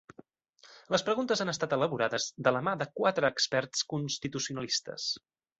Les 0.95 1.05
preguntes 1.09 1.43
han 1.43 1.51
estat 1.53 1.75
elaborades 1.77 2.27
de 2.47 2.55
la 2.57 2.63
mà 2.69 2.75
de 2.83 2.89
quatre 3.01 3.33
experts 3.37 3.87
constitucionalistes. 3.95 5.11